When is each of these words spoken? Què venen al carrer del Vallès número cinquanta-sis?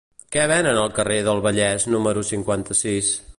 Què 0.35 0.45
venen 0.51 0.79
al 0.83 0.89
carrer 0.95 1.17
del 1.27 1.43
Vallès 1.47 1.87
número 1.97 2.25
cinquanta-sis? 2.31 3.13